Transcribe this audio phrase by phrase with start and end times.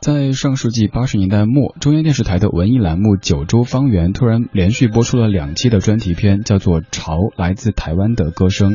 [0.00, 8.74] 在上世纪八十年代末，中央电视台的文艺栏目《九州方圆》突然连续播出了两期的专题片，叫做《潮来自台湾的歌声》。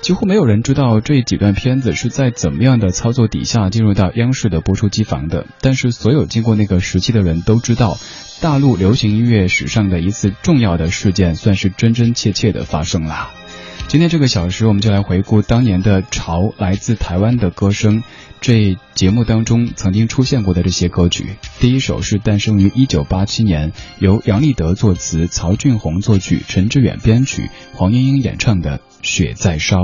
[0.00, 5.44] 几乎没有人知道这几段片子是在怎么样的操作底下进入到央视的播出机房的。
[5.60, 7.98] 但是，所有经过那个时期的人都知道，
[8.40, 13.39] 大陆流行音乐史上的一次重要的事件，算是真真切切的发生了。
[13.90, 18.02] 今天这个小时，我们就来回顾当年的《潮来自台湾的歌声》。
[18.40, 29.78] 这节目当中曾经出现过的这些歌曲，第一首是诞生于一九八七年，由杨立德作词，曹俊宏作曲，陈志远编曲，黄莺莺演唱的《雪在烧》。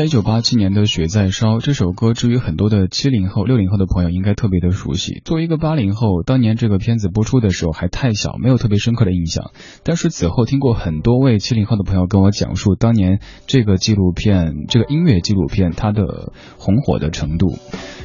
[0.00, 5.20] 在一九八七年的《雪在烧》这首歌，至于很多的七零后、六零后的朋友应该特别的熟悉。
[5.26, 9.50] 作为一个八零后，当年这个片子播出的时候还太小，没有特别深刻的印象。
[9.84, 17.58] 但是此后听过很多位七零后的朋友跟我讲述当年这个纪录片、这个音乐纪录片它的红火的程度。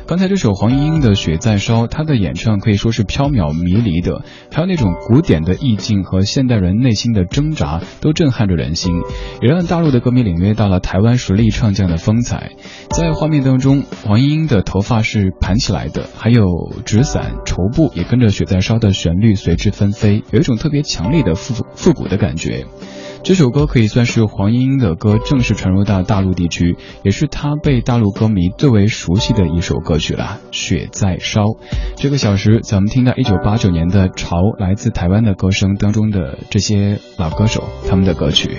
[0.07, 4.24] 刚才这首黄莺莺的《雪在烧》，她的演唱可以说是飘渺迷离的，
[4.54, 8.94] 还有那种古典的意境和现代人内心的挣扎，都震撼着人心，
[9.42, 12.52] 也让大陆的歌迷领略到了台湾实力唱将的风采。
[12.92, 16.46] 在画面当中，黄莺莺的头发是盘起来的，还有
[16.86, 22.68] 纸伞、绸布也跟着《雪在烧》的旋律随之纷飞，有一种特别强烈的复复古的感觉。
[23.25, 30.39] 这首歌可以算是黄莺莺的歌正式传入到大陆地区，也是她被大陆歌迷最为熟悉的一首歌曲了。
[30.51, 31.56] 雪在烧，
[31.95, 38.51] 这个小时咱们听到一九八九年的潮来自台湾的歌声当中的这些老歌手他们的歌曲。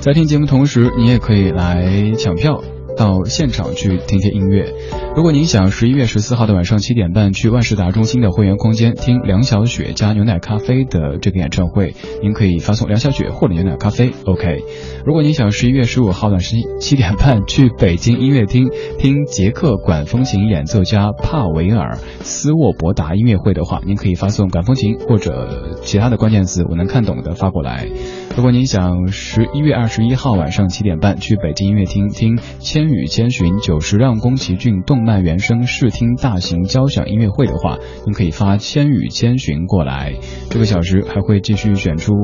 [0.00, 2.62] 在听节目同时，你也可以来抢票。
[2.96, 4.72] 到现场去听听音乐。
[5.14, 14.12] 如果您想十一月十四号的晚上七点半去万事达中心的会员空间听梁小雪加牛奶咖啡的这个演唱会，您可以发送梁小雪或者牛奶咖啡。
[14.24, 14.62] OK。
[15.04, 27.86] 如果您想十一月十五号晚上七点半去北京音乐厅听捷克管风琴演奏家帕维尔斯沃伯达音乐会的话，您可以发送管风琴或者其他的关键词我能看懂的发过来。
[28.34, 40.14] 如果您想十一月二十一号晚上七点半去北京音乐厅听千与千寻九十让宫崎骏动漫原声试听大型交响音乐会的话，您可以发千与千寻过来。
[40.48, 42.14] 这个小时还会继续选出，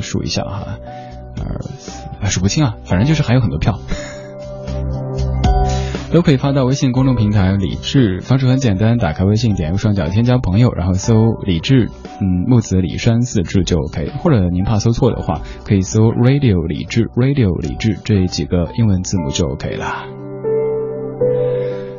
[0.00, 0.78] 数一下哈，
[2.20, 3.78] 二数不清啊，反正就是还有很多票。
[6.12, 11.14] 都可以发到微信公众平台“李智”，方式很简单，打开微信，点右上角添加朋友，然后搜
[11.46, 11.88] “李智”，
[12.20, 14.10] 嗯，木子李山四智就 OK。
[14.18, 20.21] 或者您怕搜错的话，可以搜 “radio 李智 ”，“radio 李智”这几个英文字母就 OK 了。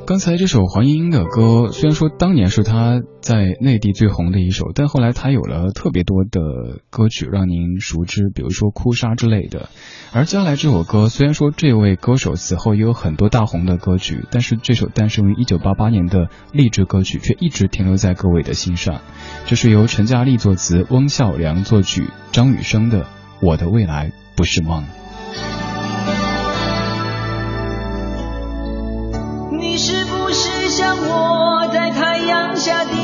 [0.06, 9.70] 刚才这首黄莺莺的歌，虽然说当年是她在内地最红的一首，但后来她有了特别多的歌曲让您熟知，比如说《哭砂》之类的。
[10.12, 19.00] 而接下来这首歌，虽然说这位歌手此后也有很多大红的歌曲，但是这首诞生于一九八八年的励志歌曲却一直停留在各位的心上。
[19.46, 23.04] 这是由陈嘉丽作词，翁孝良作曲，张雨生的
[23.42, 24.84] 《我的未来不是梦》。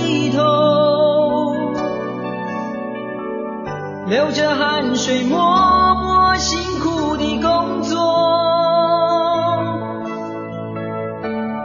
[0.09, 0.41] 低头，
[4.07, 5.39] 流着汗水默
[5.93, 7.99] 默辛苦的工作。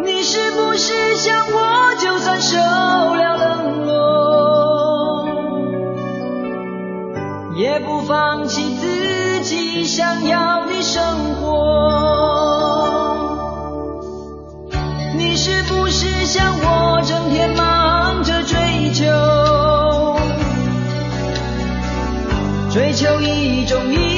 [0.05, 5.27] 你是不是像我，就算受了冷落，
[7.57, 11.03] 也不放弃自己想要的生
[11.41, 11.55] 活？
[15.17, 17.54] 你是不是像我，整天
[22.75, 24.14] 追求一种意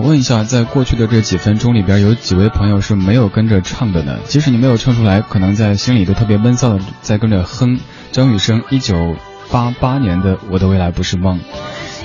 [0.00, 4.18] 问一下，在过去的这几分钟里边，有几位朋友是没有跟着唱的呢？
[4.24, 7.80] 即使你没有唱出来，可能在心里都特别闷骚的在跟着哼。
[8.10, 9.16] 张雨生，一九
[9.50, 11.38] 八八年的《我的未来不是梦》。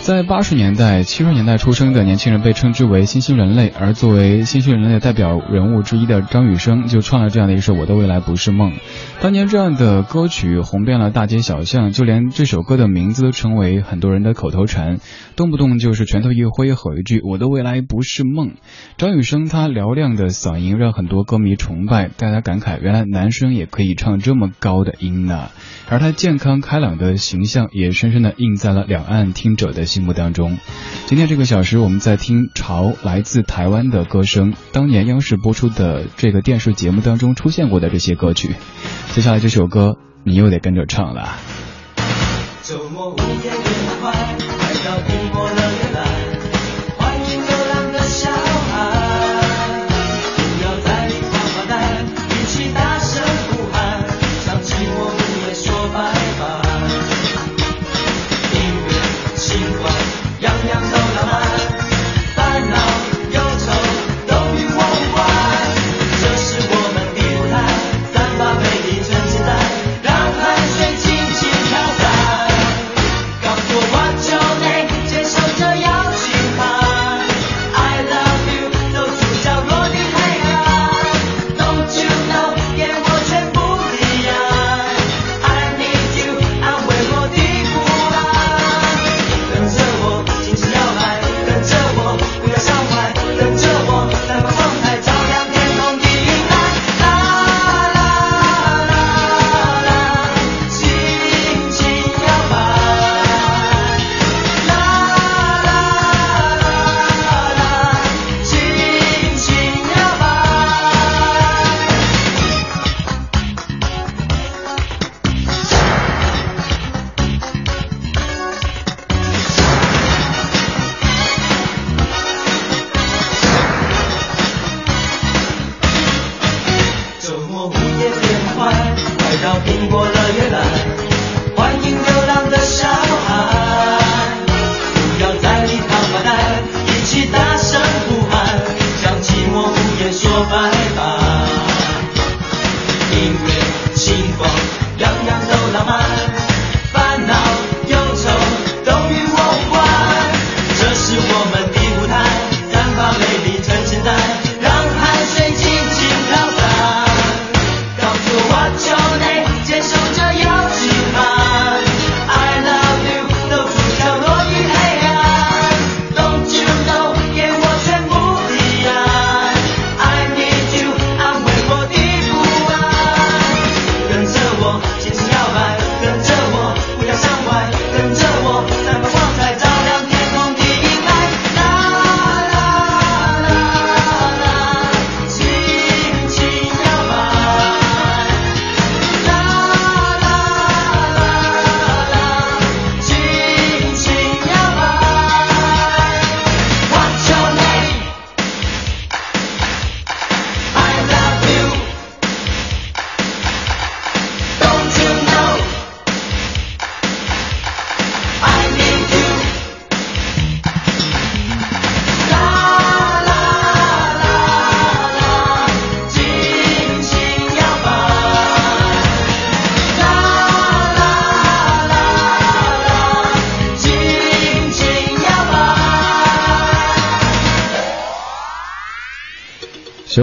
[0.03, 8.73] 在八十年代、七十年代出生的年轻人被称之为新兴人类，而作为新兴人类代表人物之一的张雨生就创了这样的一首《我的未来不是梦》。
[9.21, 14.97] 当年这样的歌曲红遍了大街小巷，就连这首歌的名字都成为很多人的口头禅，
[15.37, 18.55] 动不动就是拳头一挥吼一句“我的未来不是梦”。
[18.99, 25.47] 张雨生他嘹亮的嗓音让很多歌迷崇拜，大家感慨原来男生也可以唱这么高的音呢。
[25.89, 29.85] 而他健康开朗的形象也深深的印在了两岸听者的。
[29.93, 30.57] 心目当中，
[31.05, 38.55] 今天这个小时我们在听潮来自台湾的歌声，当年央视播出的这个电视节目当中出现过的这些歌曲。
[39.11, 41.37] 接下来这首歌你又得跟着唱了。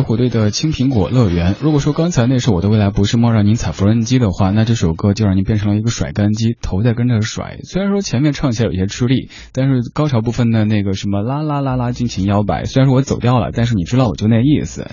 [0.02, 1.54] 火队的《青苹果乐园》。
[1.60, 7.58] 如果说刚才那是《我的未来不是梦》让您踩缝纫机的话，那这首歌就让您变成了一个甩干机，头在跟着甩。
[7.64, 14.88] 虽然说前面唱起来有些吃力，但是高潮部分的那个什么啦啦啦啦尽情摇摆，虽然说我走调了，但是你知道我就那意思。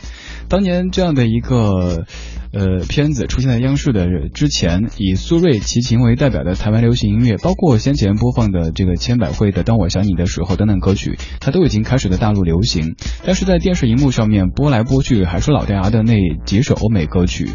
[0.49, 2.05] 当年这样的一个
[2.53, 12.95] 呃片子出现在央视的之前，以苏芮、齐秦为代表的台湾流行音乐，包括先前播放的这个千百惠的《当我想你的时候》等等歌曲，它都已经开始了大陆流行。
[13.25, 17.49] 但是在电视荧幕上面播来播去，还是老掉牙的那几首欧美歌曲。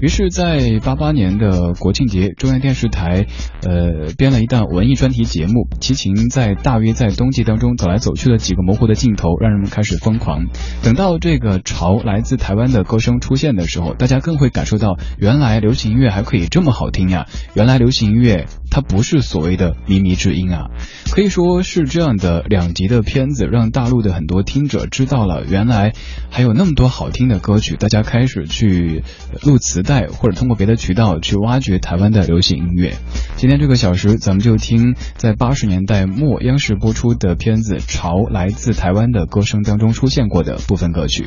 [0.00, 3.26] 于是，在八八年的国庆节，中央电视台
[3.62, 10.46] 呃编了一档文艺专题节目，齐秦在大约在冬季当中走来走去的几个模糊的镜头，让人们开始疯狂。
[10.82, 17.26] 等到这个潮来自台湾的歌声出现的时候，大家更会感受到，原来流行音乐还可以这么好听呀！
[17.54, 20.70] 原来流行音乐它不是所谓的靡靡之音啊。
[21.10, 25.92] 可以说是这样的两集的片子，让大陆的很多听者知道了，原来
[26.30, 29.04] 还有那么多好听的歌曲，大家开始去
[29.42, 32.94] 录磁带，或者通过别的渠道去挖掘台湾的流行音乐。
[33.36, 41.26] 今天这个小时，咱们就听在八十年代末央视播出的片子《潮》来自台湾的歌声当中出现过的部分歌曲。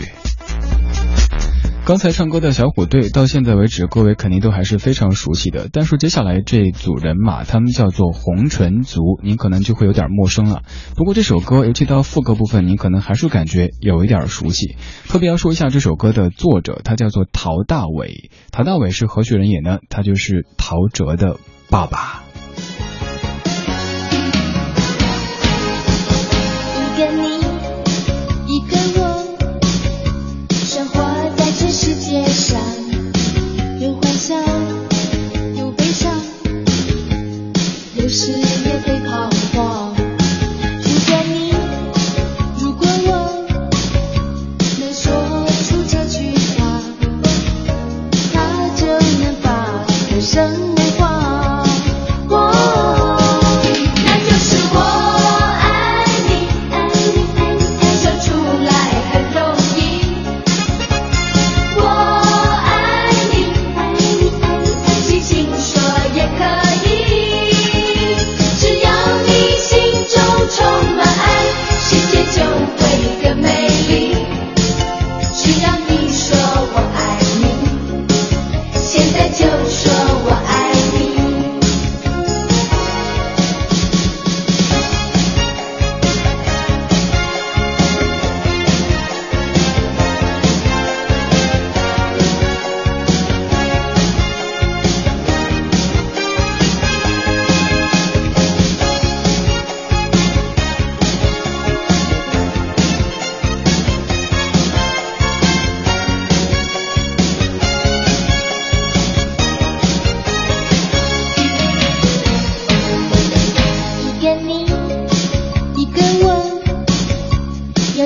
[1.88, 5.70] 刚才唱歌的小虎队，到现在为止，各位肯定都还是非常熟悉的。
[5.72, 10.64] 但是接下来这组人马，他们叫做红唇族，您可能就会有点陌生了。
[10.98, 14.76] 不过这首歌，尤其到副歌部分，您可能还是感觉有一点熟悉。
[15.08, 18.32] 特别要说一下这首歌的作者，他叫做陶大伟。
[18.52, 19.80] 陶大伟是何许人也呢？
[19.88, 21.38] 他就是陶喆的
[21.70, 22.27] 爸爸。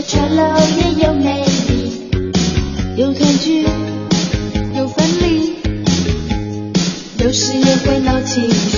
[0.10, 2.10] 快乐也有美丽，
[2.98, 3.64] 有团聚，
[4.76, 5.54] 有分离，
[7.24, 8.71] 有时也会闹气。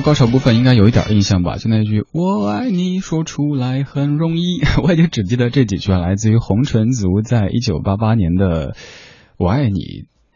[0.00, 1.56] 高潮部分应该有一点印象吧？
[1.56, 4.60] 就那句“我爱你”，说出来很容易。
[4.82, 8.72] 我已经只记得这几句，来自于红唇族在一九八八年的
[9.36, 9.80] 《我爱你》。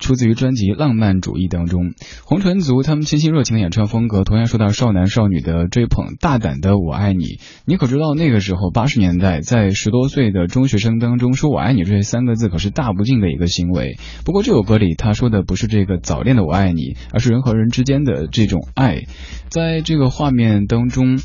[0.04, 1.94] 出自于专辑《浪漫主义》当中，
[2.26, 6.16] 红唇族他们清新热情的演唱风格，同样受到少男少女的追捧。
[6.20, 13.96] 大胆的我爱你，你可知道那个时候八十年代，在十多岁的中学生当中说我爱你这三个字，可是大不敬的一个行为。
[14.26, 19.04] 不过这首歌里他说的不是这个早恋的我爱你，而是人和人之间的这种爱。
[19.48, 21.18] 在这个画面当中。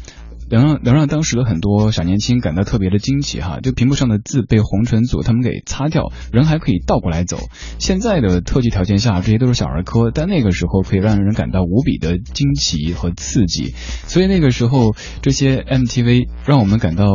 [0.50, 7.38] 能让能让当时的很多小年轻感到特别的惊奇哈，就屏幕上的字被红尘组他们给擦掉，人还可以倒过来走。
[7.78, 13.74] 现在的特技条件下，这些都是小儿科，但那个时候可以让人感到无比的惊奇和刺激。
[14.08, 17.06] 所以那个时候这些 MTV 让我们感到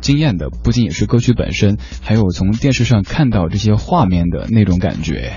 [0.00, 5.32] 惊艳的，不仅仅是歌曲本身，还有从电视上看到这些画面的那种感觉。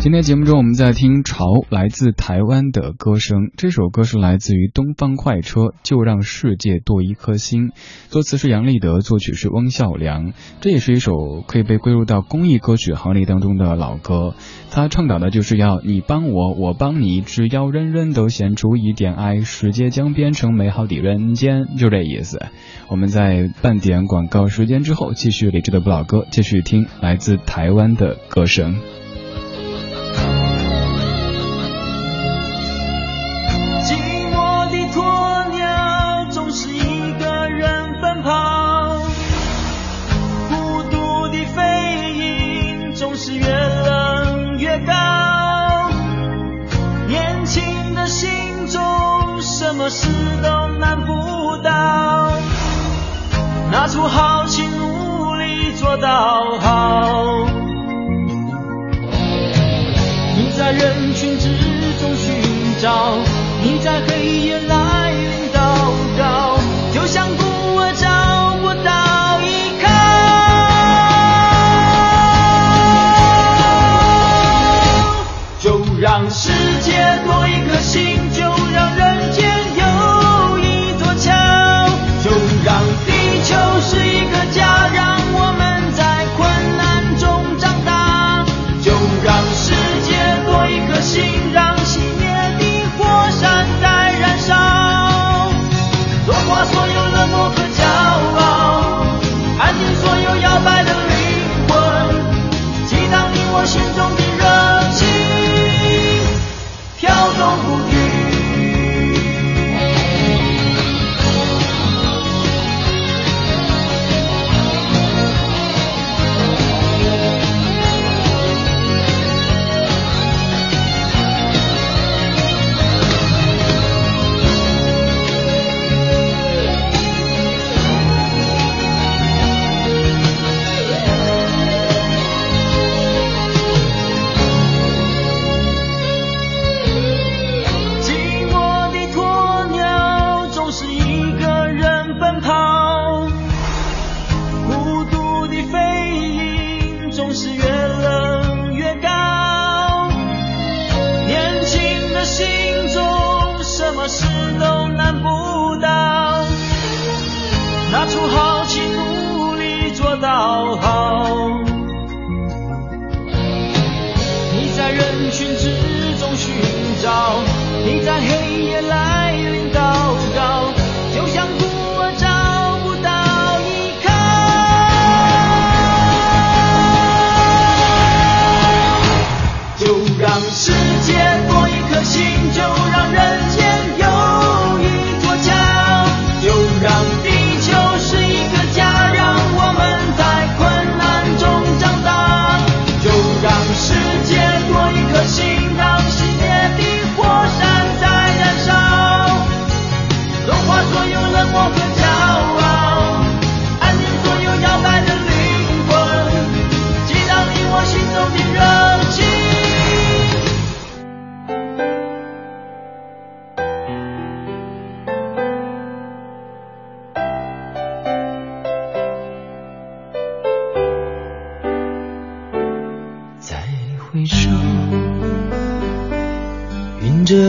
[0.00, 3.50] 今天节目中，我们在听潮来自台湾的歌声。
[3.58, 7.72] 这首歌是来自于东方快车，就让世界多一颗心。
[8.08, 10.32] 作词是杨立德，作曲是翁孝良。
[10.62, 14.34] 这也是一首可以被归入到公益歌曲行列当中的老歌。
[14.70, 21.76] 它倡导的就是要你帮我，我帮你，只要人人都献出一点爱，世界将变成美好的人间。
[21.76, 22.40] 就这意思。
[22.88, 28.80] 我们在半点广告时间之后，继续理智的不老歌，继续听来自台湾的歌声。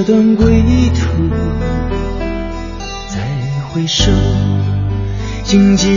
[0.04, 0.64] 这段归
[0.96, 1.30] 途；
[3.08, 3.20] 再
[3.70, 4.12] 回首，
[5.44, 5.90] 荆棘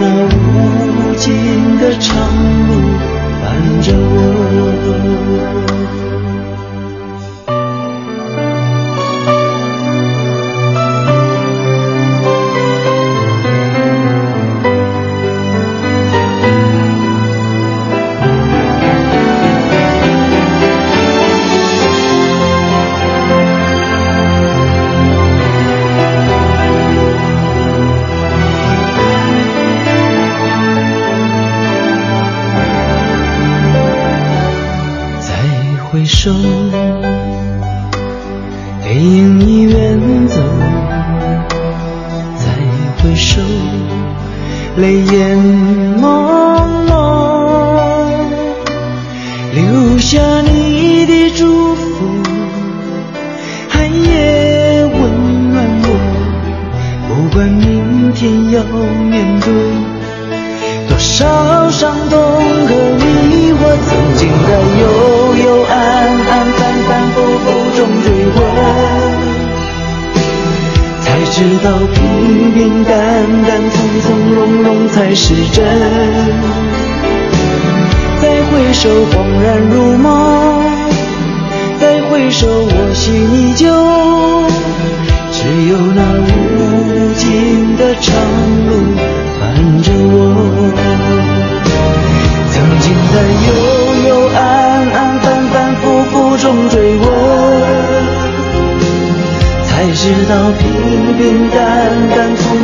[0.00, 2.14] 那无尽的长
[2.68, 2.72] 路
[3.42, 5.18] 伴着我。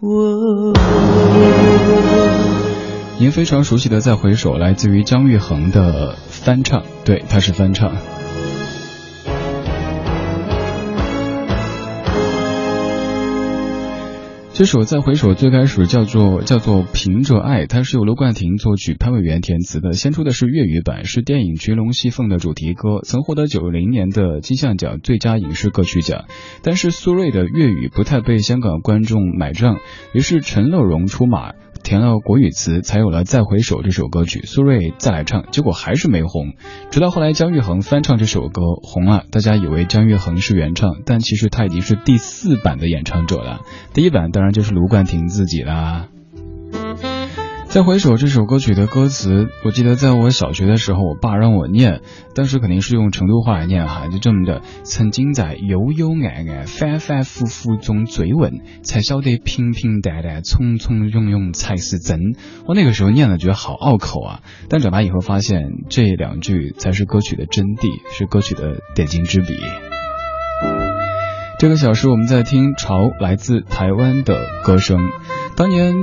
[0.00, 0.72] 我。
[3.18, 7.94] 您非常熟悉的《再回首》来自于姜育恒的翻唱，对，他是翻唱。
[14.56, 19.92] 这首《再回首》最开始叫做叫做凭着爱，它是由卢冠廷作曲，潘伟元填词的。
[19.92, 26.24] 先出的是粤语版，是电影《群龙戏凤》的主题歌，曾获得九零年的金像奖最佳影视歌曲奖。
[26.62, 29.76] 但是苏芮的粤语不太被香港观众买账，
[30.14, 31.52] 于是陈乐融出马。
[31.82, 34.42] 填了国语词，才有了《再回首》这首歌曲。
[34.46, 36.54] 苏芮再来唱，结果还是没红。
[36.90, 43.60] 直到后来姜育恒翻唱这首歌红了，大家以为姜育恒是原唱，但其实他已经是第四版的演唱者了。
[43.94, 46.08] 第一版当然就是卢冠廷自己啦。
[47.68, 52.00] 再回首这首歌曲的歌词，我记得在我小学的时候，我爸让我念，
[52.34, 54.62] 当时肯定是用成都话来念哈，就这么的。
[54.82, 62.18] 曾经在悠悠暗暗、反反复复中追问，才晓得平平淡淡、从从容容才是真。
[62.66, 69.54] 我那个时候念了觉得好拗口啊，但长大以后发现这两句才是歌曲的真谛，是歌曲的点睛之笔。
[71.58, 74.98] 这个小时我们在听潮来自台湾的歌声，
[75.56, 75.94] 当年。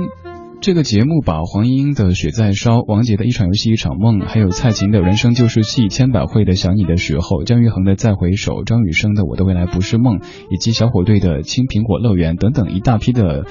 [0.60, 13.44] 这个节目把黄莺莺的《雪在烧》、王杰的一场游戏一场梦，还有蔡琴的人生就是戏、千百惠的想你的时候、姜育恒的再回首、张雨生的我的未来不是梦，以及小虎队的青苹果乐园等等一大批的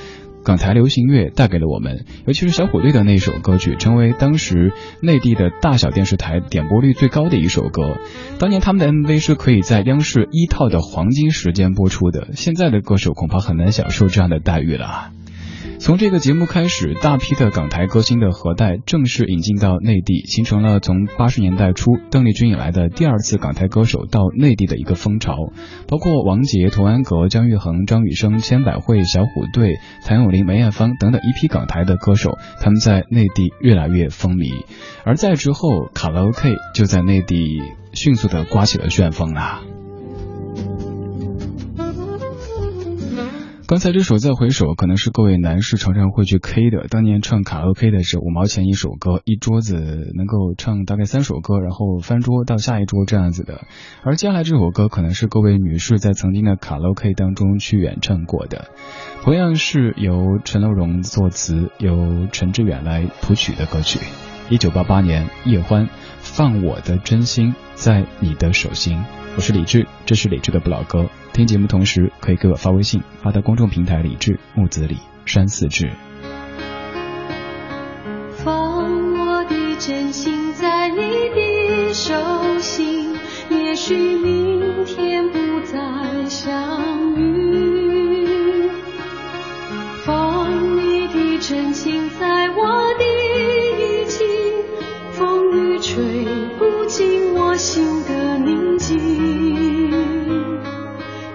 [0.44, 2.04] 港台流行乐带给了我们。
[2.26, 7.96] 尤其是小虎队的那首歌曲，成为当时内地的大小电视台点播率最高的一首歌。
[8.40, 15.12] 当年他们的 MV 是可以在央视一套的黄金时间播出的，现在的歌手恐怕很难享受这样的待遇了。
[15.84, 25.36] 从这个节目开始，大批的港台歌星的核带正式引进到内地，形成了从八十年代初邓丽君以来的第二次港台歌手到内地的一个风潮。
[25.90, 29.74] 包括王杰、童安格、姜育恒、张雨生、千百惠、小虎队、
[30.06, 34.64] 谭咏麟、梅艳芳等等一批港台的歌手，他们在内地越来越风靡。
[35.04, 39.62] 而在之后，卡拉 OK 就在内地迅速的刮起了旋风啊。
[43.74, 46.86] 刚才这首《再回首》可能是各位男士常常会去 K 的。
[46.90, 53.62] 当年唱卡拉 OK 的是五毛钱一首歌，一桌子能够唱大概三首歌，然后翻桌到下一桌这样子的。
[54.04, 58.68] 而接下来这首歌可能是各位女士在曾经的卡拉 OK 当中去演唱过的，
[59.24, 63.98] 同样是由陈乐融作词，由陈志远来谱曲的歌曲。
[64.52, 69.04] 一九八八年，叶欢放我的真心在你的手心。
[69.36, 71.10] 我是李志，这是李志的不老歌。
[71.34, 75.92] 听节目同时可以给我发微信，发到公众平台李志木子李山寺志。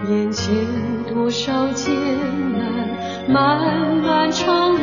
[0.08, 0.54] 眼前
[1.12, 1.94] 多少艰
[2.52, 4.78] 难，漫漫长路，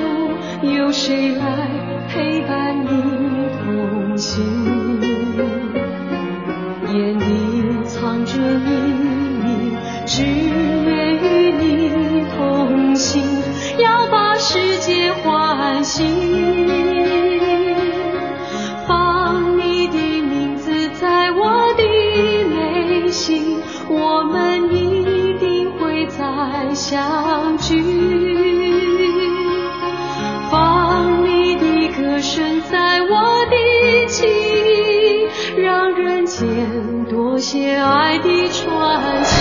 [0.62, 1.68] 有谁来
[2.08, 2.88] 陪伴你
[3.64, 4.44] 同行？
[6.94, 7.24] 眼里
[7.86, 8.70] 藏着秘
[9.44, 13.22] 密，只愿与你同行，
[13.80, 16.95] 要把世界唤醒。
[26.88, 27.82] 相聚。
[30.52, 36.46] 放你的歌声在我的记忆，让人间
[37.10, 39.35] 多些爱的传奇。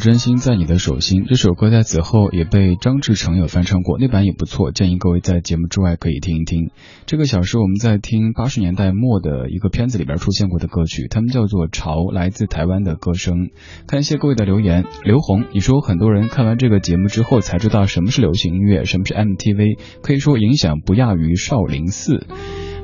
[0.00, 6.70] 真心在你的手心这首歌在此后也被张志成有翻唱过，那版也不错，建议各位在节目之外可以听一听。
[7.04, 13.50] 这个小时我们在听八十年代末的一个片子里边出现过的歌曲，他们叫做《潮》，来自台湾的歌声。
[13.86, 22.26] 看一些各位的留言，刘红，你说很多人看完这个节目之后才知道什么是流行音乐，什么是 MTV，可以说影响不亚于少林寺。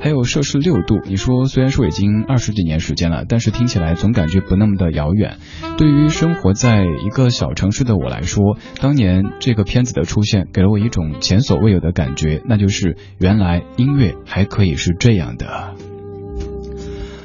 [0.00, 5.38] 还有摄氏六度，你说虽然说已经二十几年时间了，但是听起来总感觉不那么的遥远。
[5.76, 15.74] 对于生活在一个小城市的我来说，当年这个片子的出现给了我一种前所未有的感觉，那就是原来音乐还可以是这样的。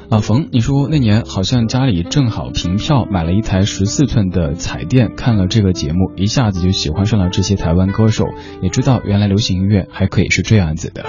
[0.08, 8.26] 老冯，你说那年好像家里正好凭票买了一台十四寸的彩电，看了这个节目，一下子就喜欢上了这些台湾歌手，
[8.60, 11.02] 也知道原来流行音乐还可以是这样子的。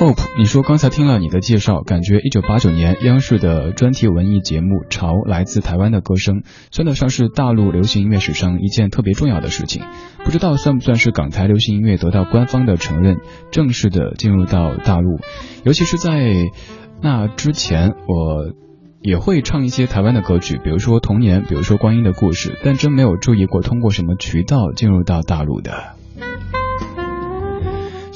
[0.00, 9.82] Hope，你说刚才听了你的介绍，感觉一九八九年央视的专题文艺节目《潮》来自台湾的歌声，算得上是大陆流行音乐史上一件特别重要的事情。
[10.24, 13.18] 不知道算不算是港台流行音乐得到官方的承认，
[13.50, 15.18] 正式的进入到大陆。
[15.64, 16.32] 尤其是在
[17.02, 18.54] 那之前，我
[19.02, 25.74] 也会唱一些台湾的歌曲，比如说《童年》，比如说《光阴的故事》，但真没有注意过通过什么渠道进入到大陆的。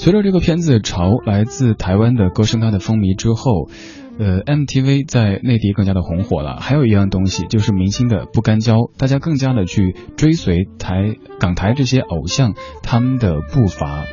[0.05, 3.71] 随着这个片子《潮》来自台湾的歌声它的风靡之后，
[4.19, 6.59] 呃，MTV 在内地更加的红火了。
[6.61, 12.53] 还有一样东西就是明星的不干胶，大家更加的去追随台港台这些偶像
[12.83, 14.05] 他们的步伐。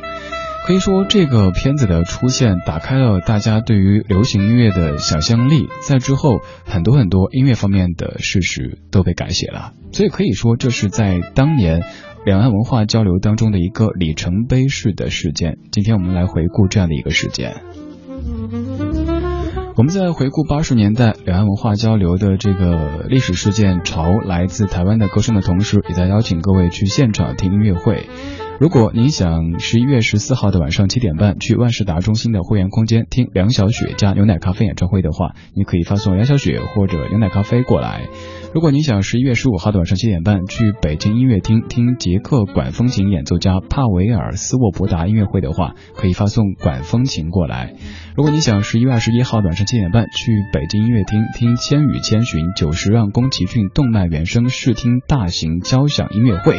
[0.66, 9.72] 可以说，这个片子的出现打开了大家对于流行音乐的想象力，在之后很多很多音乐方面的事实都被改写了。
[9.92, 11.82] 所以可以说，这是在当年。
[12.24, 17.56] 两岸文化交流当中的一个里程碑式的事件，今天我们来回顾这样的一个事件。
[19.74, 28.06] 我们在回顾八十年代两岸文化交流的这个历史事件潮来自台湾的歌声的同时，也在邀请各位去现场听音乐会。
[28.62, 38.06] 如果您想十一月十四号的晚上七点半去万事达中心的会员空间听梁小雪加牛奶咖啡演唱会的话，你可以发送梁小雪或者牛奶咖啡过来。
[38.54, 47.74] 如果您想十一月十五号的晚上七点半去北京音乐厅听捷克管风琴演奏家帕维尔斯沃伯达音乐会的话，可以发送管风琴过来。
[48.14, 56.58] 如果你想十一月二十一号晚上七点半去北京音乐厅听《千与千寻》九十让宫崎骏动漫原声试听大型交响音乐会，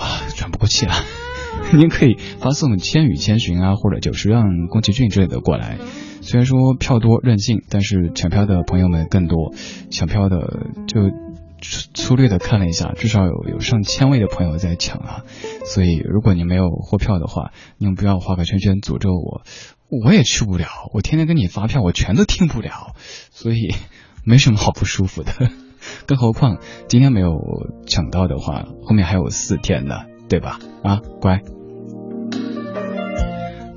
[0.00, 0.94] 啊，喘不过气了。
[1.76, 5.78] 您可以发送《千与千寻》啊，或者九十让宫崎骏之类的过来。
[6.22, 9.52] 虽然说票多任性，但是抢票的朋友们更多。
[9.90, 11.10] 抢票的就
[11.92, 15.24] 粗略的看了一下，至少有有上千位的朋友在抢啊。
[15.66, 19.42] 所以如果你没有货票的话，你们不要画个圈圈诅咒我，
[20.04, 20.66] 我也去不了。
[20.94, 22.94] 我天天给你发票，我全都听不了，
[23.30, 23.74] 所以
[24.24, 25.32] 没什么好不舒服的。
[26.06, 26.58] 更何况
[26.88, 27.38] 今天没有
[27.86, 29.94] 抢到的话，后面还有四天呢，
[30.28, 30.58] 对吧？
[30.82, 31.40] 啊，乖。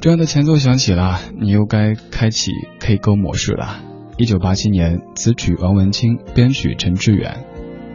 [0.02, 3.80] 这样的前奏响起了，你又该开启 K 歌模式了。
[4.18, 7.46] 一九八七年，词曲王文清，编曲陈志远，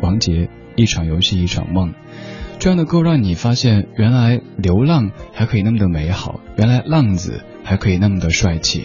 [0.00, 1.92] 王杰，一场游戏一场梦。
[2.59, 8.84] 这样的歌让你发现，原来流浪还可以那么的美好，原来浪子还可以那么的帅气。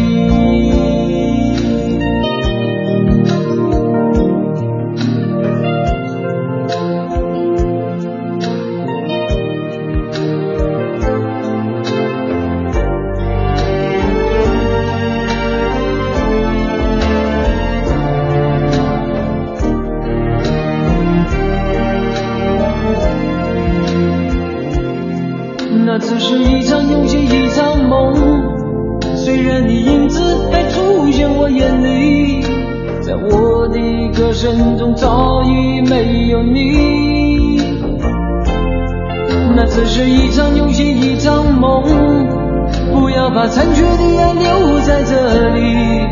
[43.33, 46.05] 把残缺的爱留在这里，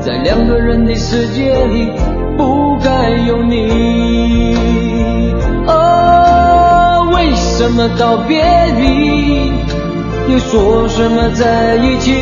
[0.00, 1.92] 在两个人的世界里
[2.36, 4.56] 不该有你。
[5.66, 8.42] 哦，为什么道别
[8.78, 9.52] 离，
[10.32, 12.14] 又说什么在一起？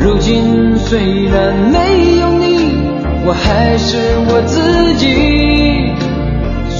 [0.00, 2.72] 如今虽然没有你，
[3.24, 3.98] 我还是
[4.28, 5.92] 我自己。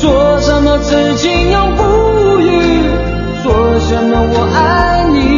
[0.01, 2.49] 说什么此情永不渝，
[3.43, 5.38] 说什么我爱你。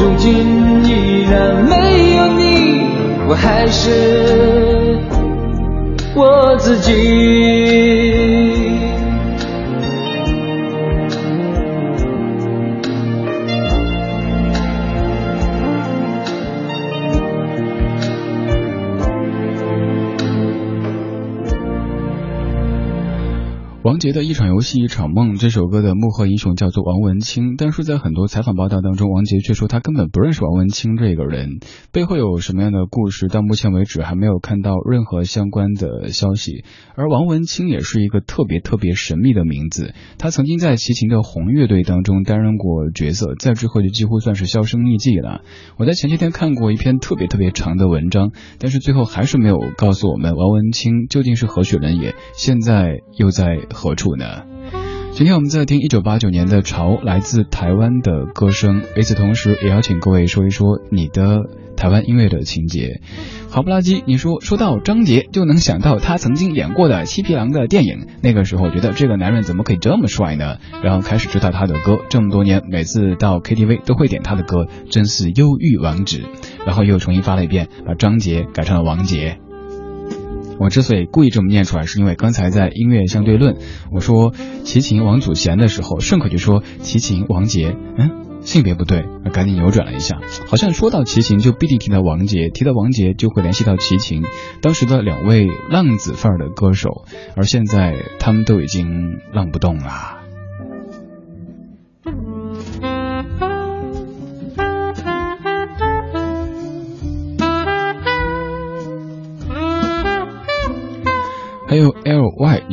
[0.00, 2.86] 如今依然没有你，
[3.28, 4.96] 我还是
[6.14, 8.37] 我自己。
[23.88, 31.58] 王杰的一场游戏一场梦这首歌的幕后英雄叫做王文清，但是在很多采访报道当中，王杰却说他根本不认识王文清这个人，
[31.90, 36.64] 背后有什么样的故事，到目前为止还没有看到任何相关的消息。
[36.96, 45.40] 而王文清也是一个特别特别神秘的名字，他曾经在齐秦的红乐队当中担任过角色，在之后就几乎算是销声匿迹了。
[45.78, 53.56] 我在前些天看过一篇特别特别长的文章，但是最后还是没有告诉我们王文清究竟是何许人也，现在又在。
[53.78, 54.42] 何处呢？
[55.12, 58.82] 今天我们在听一九八九年的潮，来自台湾的歌声。
[58.96, 61.44] 与此同时，也邀请各位说一说你的
[61.76, 63.00] 台湾音乐的情节。
[63.50, 68.06] 好不拉几，你说说到张杰，就能想到他曾经演过的《七匹狼》的电影。
[68.20, 70.58] 那个时候觉得这个男人怎么可以这么帅呢？
[70.82, 76.22] 然后开始知道他的歌，这么多年每次到 KTV 都会点他的歌，真是忧郁王子。
[76.66, 79.38] 然后又重新发了一遍，把张杰改成了王杰。
[80.58, 83.56] 我之所以故意这么念出来，是因为刚才在音乐相对论，
[83.92, 84.32] 我说
[84.64, 94.22] 齐秦王祖贤的时候，顺口就说齐秦王杰，嗯，性别不对，赶紧扭转了一下，好像说到齐秦就必定提到王杰，提到王杰就会联系到齐秦，
[94.60, 97.04] 当时的两位浪子范儿的歌手，
[97.36, 100.17] 而现在他们都已经浪不动了。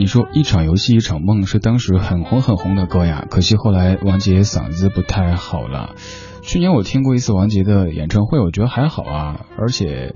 [0.06, 5.96] 你说一场游戏一场梦是当时很红很红的歌呀，可惜后来王杰嗓子不太好了。
[6.44, 10.14] 去年我听过一次王杰的演唱会，我觉得还好啊，而且，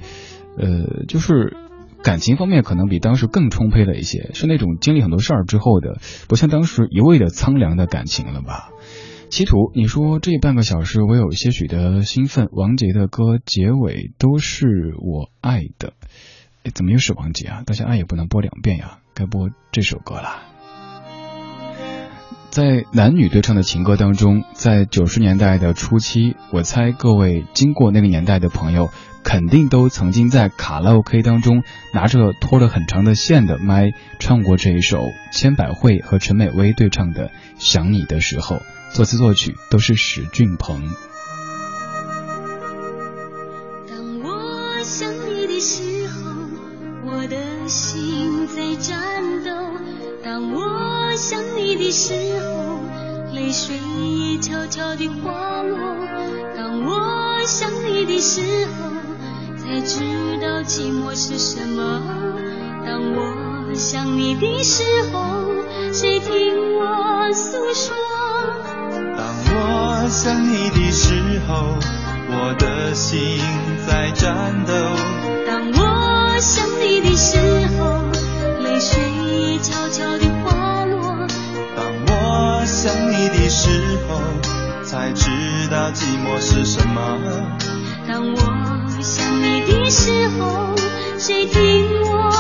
[0.60, 1.58] 呃，就是
[2.04, 8.70] 感情方面可能比当时更充沛了一些，是那种经历很多事儿之后的，不像当时一味的苍凉的感情了吧。
[9.32, 14.68] 企图，你说这半个小时我有些许的兴奋，王杰的歌结尾都是
[15.00, 15.94] 我爱的。
[16.62, 17.64] 哎，怎么又是王杰啊？
[17.66, 20.44] 大家爱也不能播两遍呀，该播这首歌了。
[22.50, 28.90] 在男女对唱的情歌当中，在九十年代的初期，我猜各位经过那个年代的朋友，
[29.22, 31.64] 肯定都曾经在卡拉 OK 当中
[31.94, 35.04] 拿着拖了很长的线的麦唱过这一首
[35.34, 38.56] 千百惠和陈美薇对唱的《想你的时候》，
[38.94, 40.90] 作词作曲都是史俊鹏。
[51.20, 52.80] 想你的时候，
[53.34, 55.78] 泪水也悄悄地滑落；
[56.56, 58.90] 当我想你的时候，
[59.58, 60.00] 才知
[60.42, 62.02] 道寂寞是什么；
[62.86, 65.20] 当我想你的时候，
[65.92, 67.94] 谁听我诉说？
[69.18, 71.76] 当我想你的时候，
[72.32, 73.42] 我的心
[73.86, 74.74] 在颤抖。
[75.46, 77.38] 当我想你的时
[77.78, 78.06] 候，
[78.64, 80.49] 泪水也悄悄地滑。
[82.42, 83.70] 我想你的时
[84.08, 84.16] 候，
[84.86, 85.30] 才知
[85.70, 87.20] 道寂寞是什么。
[88.08, 88.38] 当我
[89.02, 90.10] 想你的时
[90.40, 90.74] 候，
[91.18, 92.32] 谁听我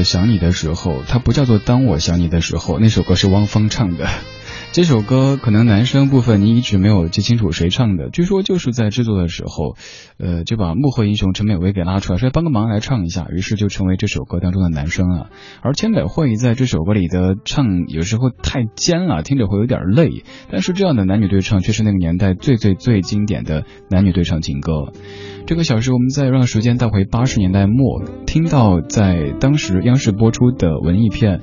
[0.04, 4.06] 《想你的时候》，它不叫做《当我想你的时候》，那首歌是汪峰唱的。
[4.78, 9.74] 这首歌可能男生部分你一直没有记清楚谁唱的，据说就是在制作的时候，
[10.18, 15.30] 呃，就把幕后英雄陈美薇给拉出来，说帮个忙来唱一下，于是就成为这首歌当中的男生啊。
[15.62, 24.92] 而千百惠在这首歌里的唱有时候太尖了，听着会有点累，但是这样的男女对唱却是那个年代最最最经典的男女对唱情歌。
[25.44, 31.38] 这个小时，我们再让时间带回八十年代末，听到在当时央视播出的文艺片《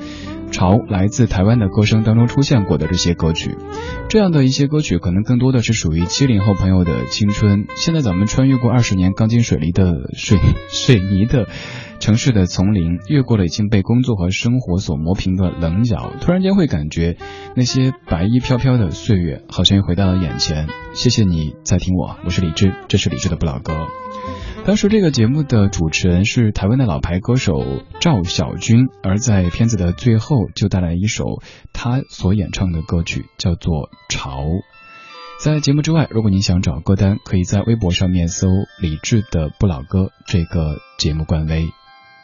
[0.51, 3.57] 潮来自台湾的歌声》当中出现过的这些歌曲。
[4.07, 7.65] 这样的一些歌曲，可能更多的是属于七零后朋友的青春。
[7.75, 10.37] 现在咱们穿越过二十年钢筋水泥的水
[10.69, 11.47] 水泥的
[11.99, 17.17] 城市的丛林，越过了已经被工作和生活所磨平的棱角，突然间会感觉
[17.55, 20.67] 那些白衣飘飘的岁月，好像又回到了眼前。
[20.93, 23.87] 谢谢你在听我，我是李志，这是李志的不老歌。
[24.65, 31.39] 当时这个节目的主持人是台湾的老牌歌手赵小军，而在片子的最后就带来一首
[31.71, 34.41] 他所演唱的歌曲，叫做《潮》。
[35.39, 38.47] 在节目之外，如果您想找歌单，可以在微博上面搜
[38.81, 41.67] “李志的不老歌”这个节目官微。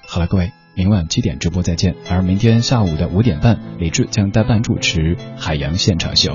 [0.08, 6.34] 好了，各位，明晚七点直播再见，而明天下午的五点半，李志将代班主持《海洋现场秀》。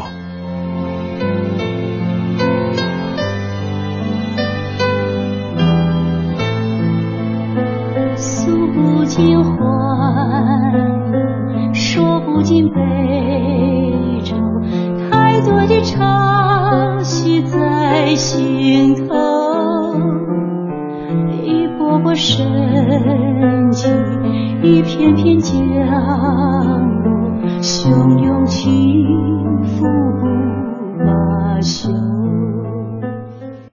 [8.76, 9.56] 不尽欢，
[11.72, 12.78] 说不尽悲
[14.22, 14.36] 愁，
[15.10, 19.14] 太多的潮汐在心头，
[21.42, 23.90] 一波波深情，
[24.62, 25.56] 一片片降
[27.02, 29.06] 落，汹涌起
[29.62, 29.86] 伏
[30.20, 30.26] 不
[31.02, 31.88] 罢休。